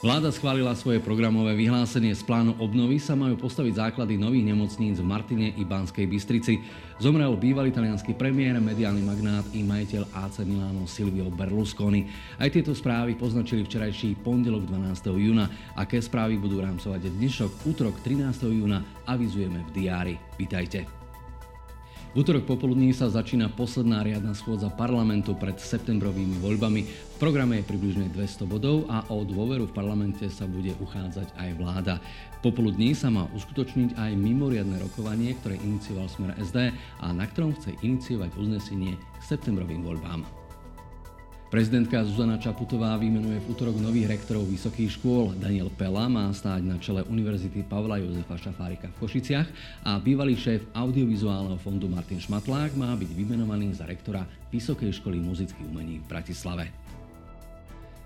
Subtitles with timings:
[0.00, 2.16] Vláda schválila svoje programové vyhlásenie.
[2.16, 6.64] Z plánu obnovy sa majú postaviť základy nových nemocníc v Martine i Banskej Bystrici.
[6.96, 12.08] Zomrel bývalý italianský premiér, mediálny magnát i majiteľ AC Milano Silvio Berlusconi.
[12.40, 15.20] Aj tieto správy poznačili včerajší pondelok 12.
[15.20, 15.52] júna.
[15.76, 18.56] Aké správy budú rámcovať dnešok, útorok 13.
[18.56, 20.16] júna, avizujeme v diári.
[20.40, 20.99] Vítajte.
[22.10, 26.82] V útorok popoludní sa začína posledná riadna schôdza parlamentu pred septembrovými voľbami.
[26.82, 31.50] V programe je približne 200 bodov a o dôveru v parlamente sa bude uchádzať aj
[31.54, 32.02] vláda.
[32.42, 37.78] Popoludní sa má uskutočniť aj mimoriadne rokovanie, ktoré inicioval Smer SD a na ktorom chce
[37.78, 40.26] iniciovať uznesenie k septembrovým voľbám.
[41.50, 45.34] Prezidentka Zuzana Čaputová vymenuje v útorok nových rektorov vysokých škôl.
[45.34, 49.48] Daniel Pela má stáť na čele Univerzity Pavla Jozefa Šafárika v Košiciach
[49.82, 55.66] a bývalý šéf audiovizuálneho fondu Martin Šmatlák má byť vymenovaný za rektora Vysokej školy muzických
[55.66, 56.79] umení v Bratislave.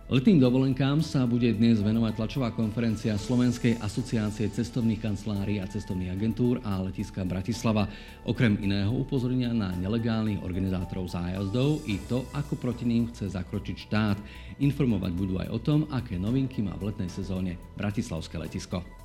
[0.04, 6.60] Letným dovolenkám sa bude dnes venovať tlačová konferencia Slovenskej asociácie cestovných kancelárií a cestovných agentúr
[6.60, 7.88] a letiska Bratislava.
[8.28, 14.20] Okrem iného upozornia na nelegálnych organizátorov zájazdov i to, ako proti ním chce zakročiť štát.
[14.60, 19.03] Informovať budú aj o tom, aké novinky má v letnej sezóne Bratislavské letisko.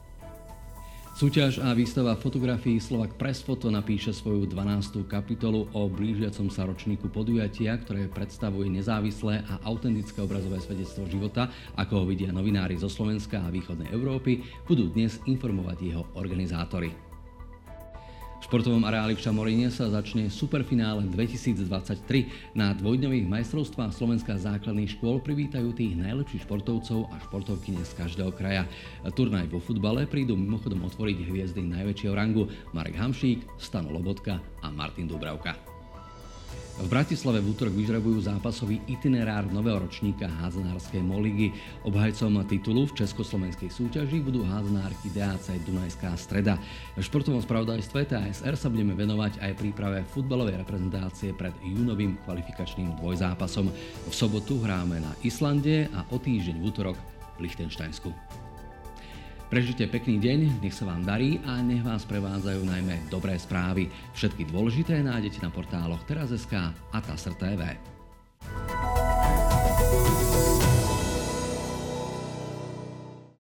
[1.19, 5.03] Súťaž a výstava fotografií Slovak Press Photo napíše svoju 12.
[5.03, 11.99] kapitolu o blížiacom sa ročníku podujatia, ktoré predstavuje nezávislé a autentické obrazové svedectvo života, ako
[11.99, 17.08] ho vidia novinári zo Slovenska a východnej Európy, budú dnes informovať jeho organizátori
[18.49, 22.57] športovom areáli v Šamoríne sa začne superfinále 2023.
[22.57, 28.65] Na dvojdňových majstrovstvách Slovenská základných škôl privítajú tých najlepších športovcov a športovkyne z každého kraja.
[29.05, 35.05] Turnaj vo futbale prídu mimochodom otvoriť hviezdy najväčšieho rangu Marek Hamšík, Stano Lobotka a Martin
[35.05, 35.68] Dubravka.
[36.79, 41.51] V Bratislave v útorok vyžrebujú zápasový itinerár nového ročníka hádzanárskej moligy.
[41.83, 46.55] Obhajcom titulu v československej súťaži budú hádzanárky DAC Dunajská streda.
[46.95, 53.67] V športovom spravodajstve TASR sa budeme venovať aj príprave futbalovej reprezentácie pred júnovým kvalifikačným dvojzápasom.
[54.07, 56.95] V sobotu hráme na Islande a o týždeň v útorok
[57.35, 58.48] v Lichtensteinsku.
[59.49, 63.89] Prežite pekný deň, nech sa vám darí a nech vás prevádzajú najmä dobré správy.
[64.13, 67.97] Všetky dôležité nájdete na portáloch teraz.sk a TASR.tv.